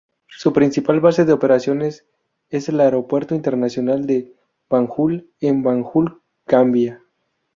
[0.35, 2.05] Su principal base de operaciones
[2.49, 4.33] es el Aeropuerto Internacional de
[4.67, 7.03] Banjul en Banjul, Gambia.